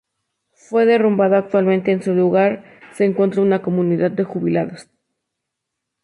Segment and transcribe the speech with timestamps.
[0.55, 2.63] Fue derrumbado y actualmente en su lugar
[2.95, 4.89] se encuentra una comunidad de jubilados.